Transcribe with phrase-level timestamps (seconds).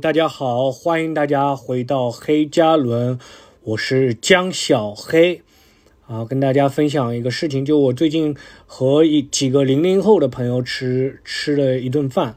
[0.00, 3.18] 大家好，欢迎大家回到黑加仑，
[3.64, 5.42] 我是江小黑
[6.06, 12.36] 啊，跟大家分享一个事情，就我最近和一几个零零后的朋友吃吃了一顿饭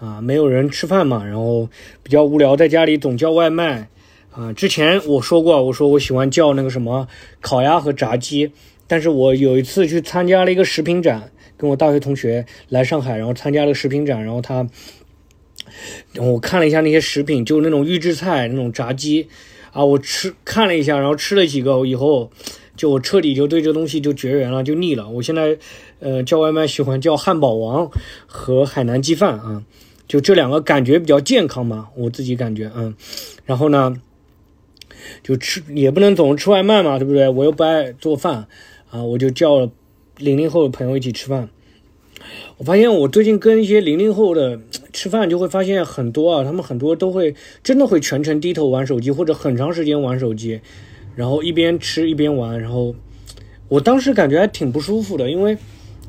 [0.00, 1.68] 啊，没有人吃饭嘛，然后
[2.02, 3.88] 比较无聊，在家里总叫外卖
[4.30, 4.50] 啊。
[4.54, 7.06] 之前我说过，我说我喜欢叫那个什么
[7.42, 8.52] 烤鸭和炸鸡，
[8.86, 14.66] 但是我有一次去参加了一个食品展，跟我大学同学来上海，然后参加了食品展，然后他。
[16.16, 19.28] 我看了一下那些食品，就那种预制菜、那种炸鸡，
[19.72, 22.30] 啊，我吃看了一下，然后吃了几个以后，
[22.76, 25.08] 就我彻底就对这东西就绝缘了，就腻了。
[25.08, 25.56] 我现在，
[26.00, 27.90] 呃，叫外卖喜欢叫汉堡王
[28.26, 29.64] 和海南鸡饭啊，
[30.06, 32.94] 就这两个感觉比较健康嘛，我自己感觉，嗯。
[33.46, 33.96] 然后呢，
[35.22, 37.28] 就吃也不能总是吃外卖嘛，对不对？
[37.28, 38.46] 我又不爱做饭
[38.90, 39.70] 啊，我就叫了
[40.18, 41.48] 零零后的朋友一起吃饭。
[42.58, 44.60] 我发现我最近跟一些零零后的。
[44.92, 50.60] 吃饭就会发现很多啊，他们很多都会真的会全程低头玩手机，或者很长时间玩手机，
[51.16, 52.60] 然后一边吃一边玩。
[52.60, 52.94] 然后
[53.68, 55.56] 我当时感觉还挺不舒服的，因为，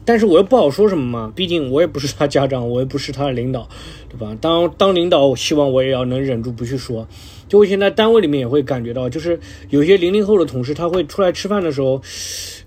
[0.04, 3.70] 但是我又不好说什么嘛，毕竟我也不是他家长，我也不是他的领导，
[4.10, 4.38] 对吧？
[4.42, 7.08] 当当领导，我希望我也要能忍住不去说。
[7.48, 12.02] 就我现在单位里面也会感觉到，就是有些零零后的同事，他会出来吃饭的时候，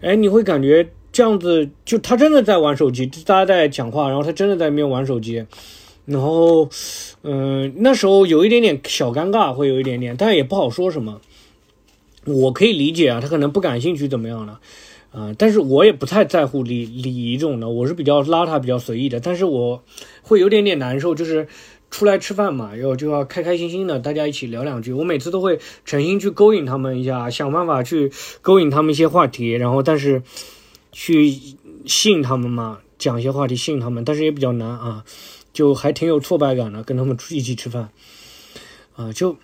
[0.01, 5.45] 哎，你会感觉这样子，就他真的在玩手机，大家在讲话，然后他真的在那边玩手机。
[6.07, 6.69] 然后，
[7.23, 11.21] 嗯，那时候有一点点小尴尬，会有一点点，但也不好说什么。
[12.25, 14.61] 我可以理解啊，他可能不感兴趣怎么样了，
[15.13, 19.21] 啊，但是我也不太在乎礼礼仪这种的，我是比较邋遢、比较随意的。
[19.21, 19.83] 但是我
[20.23, 21.47] 会有点点难受，就是
[21.91, 24.93] 出来吃饭嘛，然后就要开开心心的，大家一起聊两句。
[24.93, 28.11] 我每次都会诚心去勾引他们一下，想办法去
[28.43, 30.23] 勾引他们一些话题，然后但是
[30.91, 31.33] 去
[31.85, 35.05] 吸引他们嘛，讲一些话题吸引他们，但是也比较难啊。
[35.57, 37.89] 就还挺有挫败感的，跟他们一起吃饭，
[38.95, 39.39] 啊，就，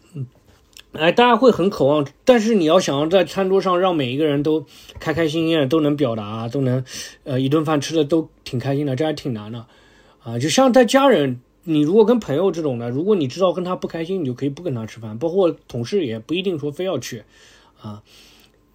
[0.93, 4.67] 哎，大家会很渴望，但是你要想要在餐桌上让每一个人都
[5.01, 6.85] 开开心心的，都能表达，都能，
[7.25, 9.65] 呃，一顿饭吃的都挺开心的，这还挺难的，
[10.23, 17.25] 啊，就像在家人，你如果跟朋友这种的，如果你知道跟他不开心，你就可以不跟他吃饭，包括同事也不一定说非要去，
[17.81, 18.03] 啊。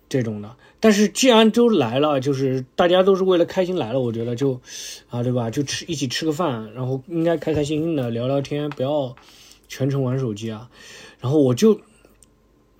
[0.09, 4.61] 这种的，但是既然都来了，就是大家都是为了开心来了，我觉得就，
[5.09, 5.49] 啊，对吧？
[5.49, 9.15] 就吃一起吃个饭，然后应该开开心心的聊聊天，不要
[9.67, 10.69] 全程玩手机啊。
[11.19, 11.81] 然后我就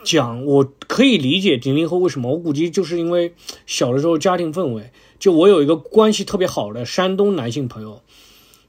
[0.04, 3.34] 讲，我可以理解零零后为什么，我估计就是因为
[3.66, 4.92] 小的时候家庭氛围。
[5.20, 8.02] 就我有一个关系特别好的山东男性朋友，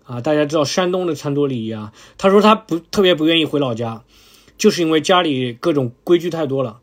[0.04, 4.02] 啊，大家知道山东的餐桌礼仪啊，他说他不特别不愿意回老家，
[4.56, 6.80] 就是因为家里各种规矩太多了。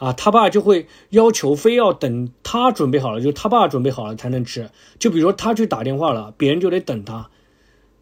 [0.00, 4.70] 啊，他爸就会要求非要等他准备好了，就他爸准备好了才能吃。
[4.98, 7.28] 就比如说他去打电话了，别人就得等他。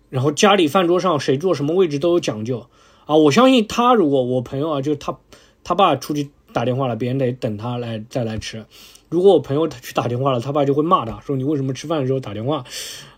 [0.09, 2.69] 然后家里饭桌上谁坐什么位置都有讲究
[3.07, 3.17] 啊。
[3.17, 5.19] 我相信他，如果我朋友啊，就他
[5.65, 8.65] 他爸出去打电话了，别人得等他来再来吃。
[9.09, 12.65] 如果我朋友他去打电话了，他爸就会骂他说你为什么吃饭的时候打电话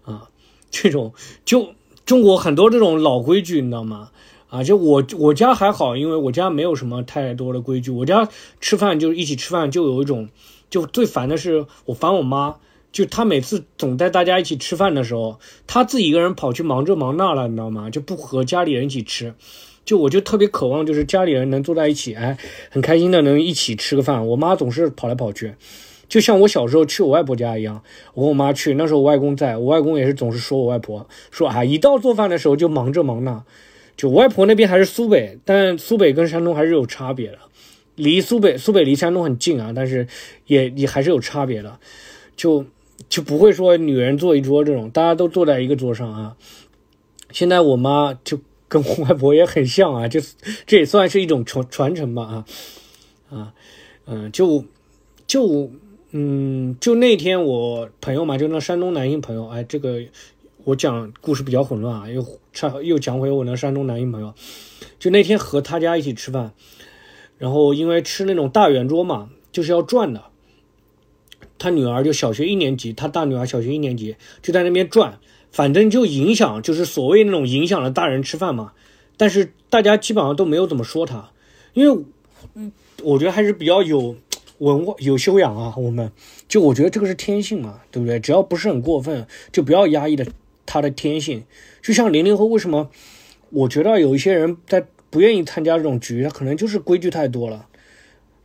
[0.04, 0.30] 啊？
[0.70, 1.12] 这种
[1.44, 1.74] 就
[2.06, 4.10] 中国很多这种老规矩，你知道吗？
[4.50, 7.91] 啊，就我我家还好，因为我家没有什么太多的规矩。
[7.91, 8.28] 我家
[8.61, 10.28] 吃饭就是一起吃饭，就有一种，
[10.69, 12.56] 就最烦的是我烦我妈，
[12.91, 17.89] 就她每次总带大家一起吃饭的时候，她自己一个人跑去忙这忙那了，你知道吗？
[17.91, 19.34] 就不和家里人一起吃。
[19.84, 22.37] 就我就特别渴望，就是家里人能坐在一起，哎，
[22.71, 24.27] 很开心的能一起吃个饭。
[24.27, 25.55] 我妈总是跑来跑去，
[26.09, 27.83] 就像我小时候去我外婆家一样，
[28.15, 33.44] 我跟我妈去，那时候我外公在，我外公也是总是说我外婆，说啊，一到做饭的时候就忙这忙那。
[34.00, 37.38] 就外婆那边还是苏北，但苏北跟山东还是有差别的。
[37.97, 40.09] 离苏北，苏北离山东很近啊，但是
[40.47, 41.78] 也也还是有差别的。
[42.34, 42.65] 就
[43.10, 46.34] 就不会说女人坐一桌这种，大家都坐在一个桌上啊。
[47.30, 50.19] 现在我妈就跟我外婆也很像啊，就
[50.65, 52.45] 这也算是一种传传承吧啊
[53.28, 53.54] 啊
[54.07, 54.65] 嗯，就
[55.27, 55.71] 就
[56.13, 60.01] 嗯，就那天我朋友嘛，就那山东男性朋友，哎，这个。
[60.65, 64.34] 我讲故事比较混乱啊，又差又讲回我那山东男性朋友，
[64.98, 66.53] 就那天和他家一起吃饭，
[67.39, 70.24] 然后因为吃那种大圆桌嘛，就是要转的。
[71.59, 75.18] 他女儿就小学一年级，他大女儿小学一年级就在那边转，
[75.51, 78.72] 反正就影响，就是所谓那种影响了大人吃饭嘛。
[79.16, 81.30] 但是大家基本上都没有怎么说他，
[81.74, 82.04] 因为
[82.54, 82.72] 嗯，
[83.03, 84.16] 我觉得还是比较有
[84.59, 85.74] 文化、有修养啊。
[85.77, 86.10] 我们
[86.48, 88.18] 就我觉得这个是天性嘛，对不对？
[88.18, 90.27] 只要不是很过分，就不要压抑的。
[90.72, 91.43] 他的天性，
[91.83, 92.89] 就像零零后，为什么？
[93.51, 97.67] 我觉得有一些人在不愿意参加这种局，他可能就是规矩太多了，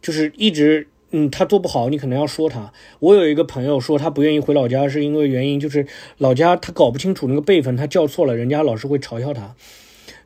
[0.01, 2.74] 就是一直，嗯，他做不好，你可能要说他。
[3.00, 5.86] 我有一个朋友说，他不愿意回老家，是因为原因就是
[6.18, 9.56] 老家他搞不清楚那个辈分，他叫错了，人家老是会嘲笑他。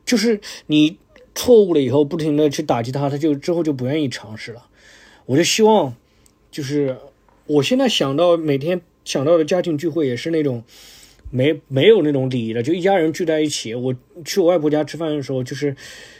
[0.06, 0.96] 就是你
[1.34, 4.68] 错误了以后，不停的去打击他，他就之后就不愿意尝试了。
[5.26, 5.94] 我就希望，
[6.50, 6.96] 就是
[7.44, 10.64] 我现在想到每天想到的家庭聚会也是那种。
[11.30, 13.74] 没没有那种礼仪的，就一家人聚在一起。
[13.74, 13.94] 我
[14.24, 15.76] 去我外婆家吃饭的时候，就是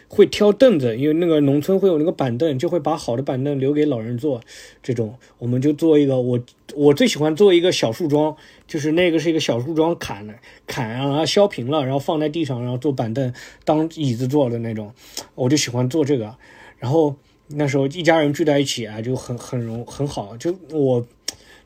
[0.08, 4.40] 会挑凳子，因为那个农村会有那个板凳，就会把好的板凳留给老人坐。
[4.82, 6.40] 这种我们就做一个，我
[6.74, 8.36] 我最喜欢做一个小树桩，
[8.68, 10.34] 就是那个是一个小树桩砍的，
[10.66, 13.32] 砍然后削平了，然后放在地上，然后做板凳
[13.64, 14.92] 当椅子坐的那种。
[15.34, 16.36] 我就喜欢做这个。
[16.78, 17.16] 然后
[17.48, 20.36] 那时候一家人聚在一起啊，就很很容很好。
[20.36, 21.04] 就我。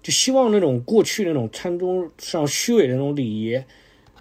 [0.04, 3.58] 就希望那种过去那种餐桌上虚伪的那种礼仪，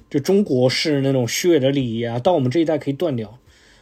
[0.09, 3.37] 就中国式那种虚伪的礼仪啊，到我们这一代可以断掉。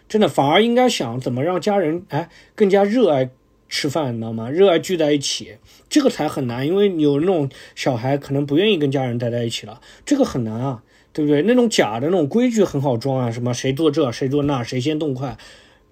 [0.09, 3.29] 真的，反而应该想怎么让家人哎更加热爱
[3.69, 4.49] 吃饭，你知道吗？
[4.49, 5.57] 热爱聚在一起，
[5.89, 6.65] 这个才很难。
[6.65, 10.81] 因为有那种小孩可能不愿意跟家人待在一起了，这个很难啊，
[11.13, 11.43] 对不对？
[11.43, 15.37] 那种假的那种规矩很好装啊，什么谁做这谁做那，谁先动筷，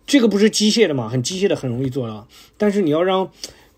[0.08, 1.08] 这个不是机械的嘛？
[1.08, 2.28] 很机械的，很容易做到。
[2.58, 3.30] 但是你要让。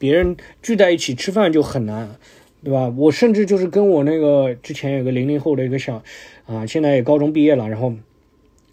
[0.01, 2.15] 别人聚在一起吃饭就很难，
[2.63, 2.91] 对吧？
[2.97, 6.01] 我甚至就是跟我那个之前有个零零后的一个小，
[6.47, 7.93] 啊，现在也高中毕业了，然后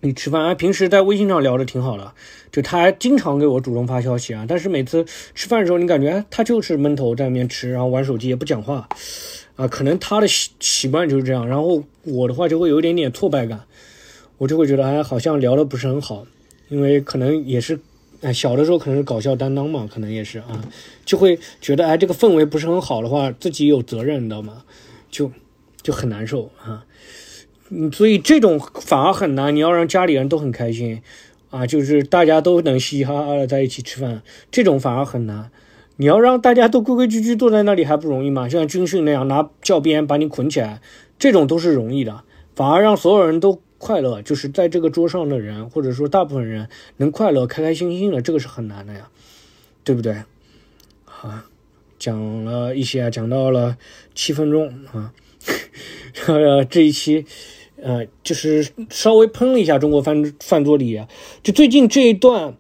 [0.01, 2.15] 你吃饭啊，平时在微信上聊的挺好的，
[2.51, 5.05] 就他还经常给我主动发消息啊，但是每次
[5.35, 8.89] 吃饭的时候，你感觉他就是闷头在那边吃，然后玩手机也不讲话，
[9.57, 13.61] 啊，可能他的习习惯就是这样，然后我的话就会有一点点挫败感，
[14.39, 16.27] 我就会觉得哎，好像聊的不是很好，
[16.71, 17.79] 因为可能也是。
[18.21, 20.61] 哎，小的时候可能是搞笑担当嘛，可能也是啊，
[21.05, 24.65] 就会觉得哎，这个氛围不是很好的话，自己有责任，你知道吗？
[25.09, 25.31] 就
[25.83, 26.85] 就很难受啊。
[27.71, 29.55] 嗯，所以这种反而很难。
[29.55, 31.01] 你要让家里人都很开心
[31.51, 35.51] 啊，就是大家都能嘻嘻哈哈的在一起吃饭，这种反而很难。
[35.97, 38.49] 你要让大家都规规矩矩坐在那里还不容易吗？
[38.49, 40.81] 像军训那样拿教鞭把你捆起来，
[41.21, 42.25] 这种都是容易的。
[42.57, 43.63] 反而让所有人都。
[43.79, 49.09] 快乐就是在这个桌上的人，或者说大部分人能快乐、开开心心的，这个是很难的呀，
[49.85, 50.23] 对不对？
[51.05, 51.47] 啊，
[51.99, 53.79] 讲了一些，讲到了
[54.15, 55.13] 七分钟啊，
[56.27, 57.25] 呃，这一期
[57.81, 61.01] 呃，就是稍微喷了一下中国饭饭桌礼仪，
[61.43, 62.57] 就最近这一段，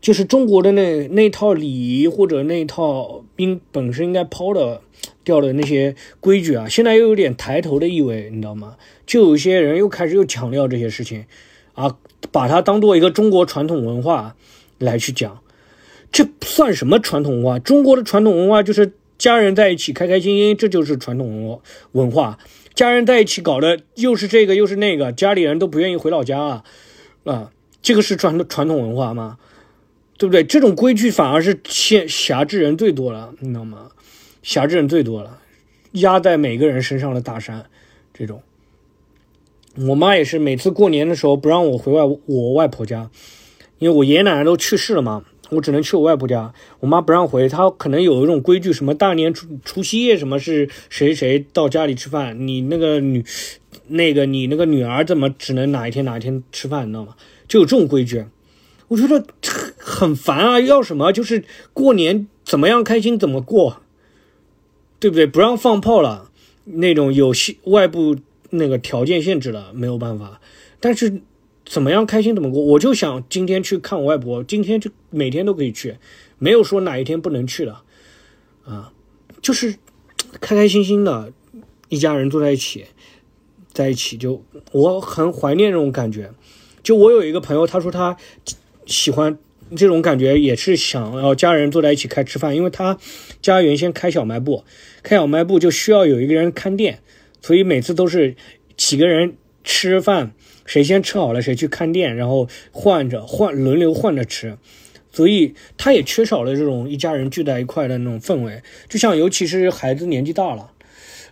[0.00, 1.68] 就是中国的那那套礼
[2.00, 4.82] 仪或者那套应本身应该抛的。
[5.22, 8.76] 掉的那些规矩啊，现在又有点抬头的意味，你知道吗？
[9.06, 11.26] 就有些人又开始又强调这些事情，
[11.74, 11.96] 啊，
[12.30, 14.36] 把它当做一个中国传统文化
[14.78, 15.40] 来去讲，
[16.12, 17.58] 这算什么传统文化？
[17.58, 21.58] 中国的传统文化就是家人在一起开开心心，这就是传统文
[21.92, 22.38] 文化。
[22.74, 26.64] 家人在一起搞的又是这个又是那个，家里人都不愿意回老家啊，
[27.24, 27.50] 啊，
[27.82, 29.38] 这个是传传统文化吗？
[30.18, 30.42] 对不对？
[30.42, 33.90] 这种规矩反而是限辖制人最多了，你知道吗？
[34.42, 35.40] 辖制人最多了，
[35.92, 37.66] 压在每个人身上的大山，
[38.14, 38.42] 这种。
[39.76, 43.10] 我妈也是，每次过年的时候不让我回外我外婆家，
[43.78, 46.54] 因为我爷爷奶奶都去世了嘛，我只能去我外婆家。
[46.80, 53.22] 我妈不让回，她可能有一种规矩，什么大年初除夕夜什么是谁谁到家里吃饭，你那个女
[53.88, 57.14] 那个你那个女儿怎么只能哪一天哪一天吃饭，你知道吗？
[57.46, 58.24] 就有这种规矩，
[58.88, 59.22] 我觉得
[59.86, 60.60] 很烦啊！
[60.60, 63.82] 要什么就是过年怎么样开心怎么过。
[64.98, 65.26] 对不对？
[65.26, 66.30] 不让放炮了，
[66.64, 67.30] 那种有
[67.64, 68.16] 外部
[68.48, 70.40] 那个条件限制了，没有办法。
[70.80, 71.20] 但是
[71.66, 75.98] 怎么样开心怎么过，我就想今天去看我外婆，今天就每天都可以去，
[76.38, 77.76] 没有说哪一天不能去的，
[78.64, 78.90] 啊，
[79.42, 79.76] 就是
[80.40, 81.30] 开开心心的，
[81.90, 82.86] 一家人坐在一起，
[83.74, 86.32] 在一起就我很怀念这种感觉。
[86.82, 88.16] 就我有一个朋友，他说他
[88.86, 89.38] 喜欢。
[89.74, 92.98] 这种感觉也是想要家人坐在一起开吃饭，因为他
[93.42, 94.64] 家原先开小卖部，
[95.02, 97.00] 开小卖部就需要有一个人看店，
[97.40, 98.36] 所以每次都是
[98.76, 100.32] 几个人吃饭，
[100.64, 104.56] 谁先吃好了谁去看店，然后换着换轮流换着吃，
[105.10, 110.70] 所以他也缺少了这种一家人聚在一块的那种氛围，就像尤其是孩子年纪大了，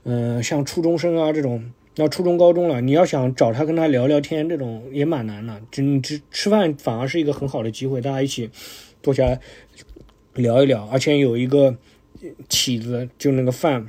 [0.04, 1.70] 嗯，像初中生啊这种。
[1.96, 5.60] 要初中高中了，你要想找他跟他聊聊天，这种也蛮难的。
[5.70, 8.50] 就你吃吃饭反而是一个很好的机会，大家一起
[9.02, 9.40] 坐下来
[10.34, 11.76] 聊一聊，而且有一个
[12.48, 13.86] 起子，就那个饭。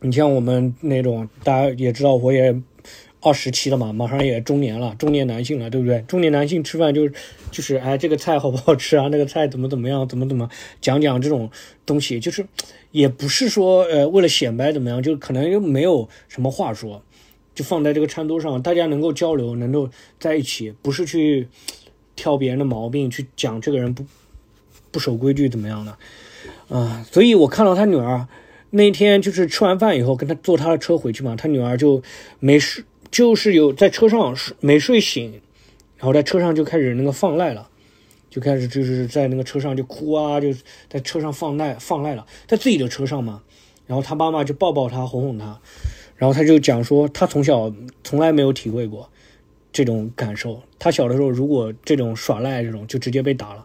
[0.00, 2.54] 你像我们那种，大家也知道，我也
[3.24, 6.00] 二十七了嘛，马上也中年了，中年男性了，对不对？
[6.06, 7.12] 中年男性吃饭就是
[7.50, 9.08] 就是哎，这个菜好不好吃啊？
[9.12, 10.06] 那个菜怎么怎么样？
[10.06, 10.48] 怎么怎么
[10.80, 11.50] 讲讲这种
[11.84, 12.46] 东西，就是。
[12.94, 17.02] 也不是说，呃，为了显摆怎么样，就可能又没有什么话说，
[17.52, 19.90] 就放在这个餐桌上，大家能够交流，能够
[20.20, 21.48] 在一起，不是去
[22.14, 24.06] 挑别人的毛病，去讲这个人不
[24.92, 25.98] 不守规矩怎么样的，
[26.68, 28.28] 啊，所以我看到他女儿
[28.70, 32.00] 那天就是吃完饭以后，跟他坐他的车回去嘛，他女儿就
[32.38, 35.40] 没事，就是有在车上没睡醒，
[35.96, 37.68] 然后在车上就开始那个放赖了，
[38.28, 40.48] 就开始就是在那个车上就哭啊，就
[40.90, 43.40] 在车上放赖放赖了，在自己的车上嘛。
[43.86, 45.60] 然后他妈妈就抱抱他，哄哄他，
[46.16, 49.08] 然后他就讲说，他从小从来没有体会过
[49.72, 50.60] 这种感受。
[50.80, 53.64] 他小的时候如果这种耍赖这种，就直接被打了。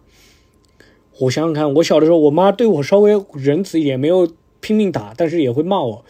[1.22, 6.06] 我想想看，我小的时候，我妈对我稍微仁慈一点，没有拼命打，但是也会骂我，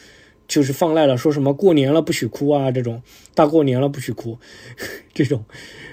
[0.49, 3.01] 就是放赖了，说什么过年了不许哭啊，这种
[3.33, 4.37] 大过年了不许哭，
[5.13, 5.45] 这种，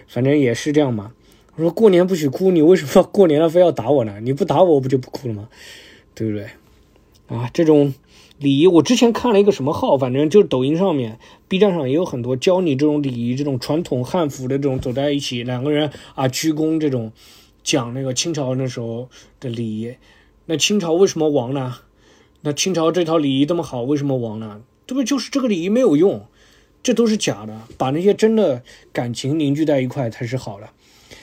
[0.08, 1.12] 反正也是这样嘛。
[1.54, 4.18] 我说过年不许哭，你为什么过年了非要打我呢？
[4.20, 5.48] 你不打我，我不就不哭了吗？
[6.16, 6.48] 对不对？
[7.28, 7.94] 啊，这种
[8.38, 17.12] 礼仪，我之前看了一个什么号，反正就是抖音上面、B 站上也有很多教你这种礼仪，这种传统汉服的这种走在一起，两个人啊鞠躬这种。
[17.66, 19.08] 讲那个清朝那时候
[19.40, 19.96] 的礼仪，
[20.44, 21.78] 那清朝为什么亡呢？
[22.42, 24.62] 那清朝这套礼仪这么好，为什么亡呢？
[24.86, 25.04] 对不对？
[25.04, 26.26] 就是这个礼仪没有用，
[26.82, 27.62] 这都是假的。
[27.76, 28.62] 把那些真的
[28.92, 30.68] 感情凝聚在一块才是好的。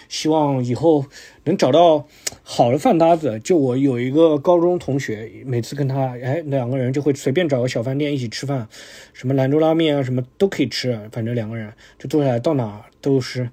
[0.10, 1.06] 希望以后
[1.46, 2.08] 能找到
[2.44, 3.40] 好的饭搭子。
[3.40, 8.68] 就我有一个高中同学，每次跟他，哎，两个人就会随便找个小饭店一起吃饭，
[9.14, 13.50] 什么兰州拉面啊，什么都可以吃，反正两个人就坐下来，到哪都是。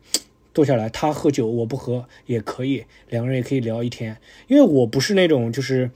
[0.52, 4.16] 坐下来，他喝酒，我不喝也可以，两个人也可以聊一天。
[4.48, 5.92] 因为我不是那种就是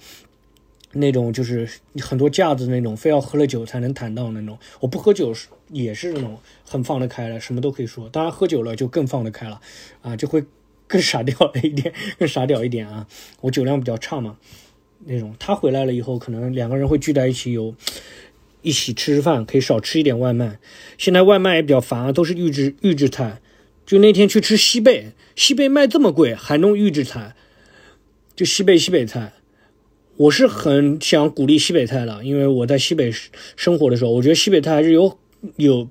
[0.95, 1.69] 那种就是
[2.01, 4.59] 很多架子那种，非要喝了酒才能谈到那种。
[4.81, 8.09] 我不喝酒是也是那种很放得开的，什么都可以说。
[8.09, 9.61] 当然喝酒了就更放得开了
[10.03, 10.45] 啊，就会
[10.87, 13.07] 更傻屌了一点，更 傻屌一点啊。
[13.41, 14.37] 我酒量比较差嘛，
[15.07, 17.75] 那种他回来了以后，可能两个人会聚在一起，有
[18.63, 20.59] 一起吃吃饭，可以少吃一点外卖。
[20.97, 23.41] 现在外卖也比较烦啊，都是预制预制菜。
[23.87, 27.35] 就那天去吃西贝，西贝卖这么贵，还弄预制菜，
[28.35, 29.35] 就西贝西北菜，
[30.17, 33.13] 我是很想鼓励西北菜的，因为我在西北
[33.57, 35.19] 生活的时候，我觉得西北菜还是有
[35.57, 35.89] 有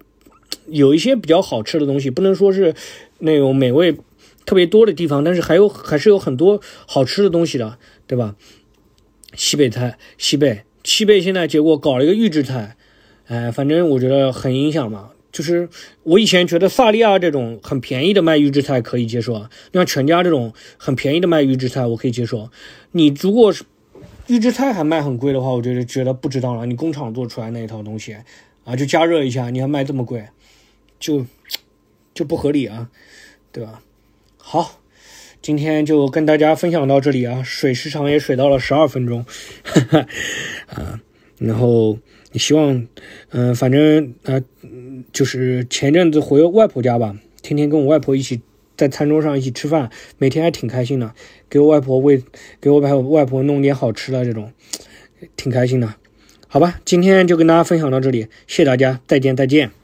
[0.68, 2.74] 有一些比较好吃的东西，不能说是
[3.20, 3.98] 那种美味
[4.46, 7.78] 特别多的地方，但是还有还是有很多好吃的东西的，
[8.08, 8.36] 对吧？
[9.36, 12.78] 西北菜，西贝，西贝现在结果搞了一个预制菜，
[13.28, 15.10] 哎，反正我觉得很影响嘛。
[15.32, 15.68] 就是
[16.04, 22.52] 我以前觉得萨莉亚这种很便宜的卖预制菜可以接受啊，像全家这种很便宜的卖预制菜我可以接受。
[22.92, 23.64] 你如果是
[24.28, 26.66] 预制菜还卖很贵的话，我觉得觉得不值当了。
[26.66, 28.16] 你工厂做出来那一套东西
[28.64, 30.26] 啊，就加热一下，你要卖这么贵，
[31.00, 31.26] 就
[32.14, 32.90] 就不合理啊，
[33.52, 33.82] 对吧？
[34.38, 34.80] 好，
[35.42, 39.26] 今天就跟大家分享到这里啊，水时长也水到了十二分钟，
[40.68, 41.00] 啊，
[41.38, 41.98] 然后。
[42.36, 42.88] 希望，
[43.30, 44.42] 嗯，反正啊，
[45.12, 48.42] 就是前阵子回外婆家吧，天天跟我外婆一起
[48.76, 51.14] 在餐桌上一起吃饭，每天还挺开心的。
[51.50, 52.24] 给我外婆喂，
[52.60, 54.52] 给我外外婆弄点好吃的，这种
[55.36, 55.96] 挺开心的。
[56.48, 59.83] 好吧，今天就跟大家分享到这里，谢谢大家，再见再见。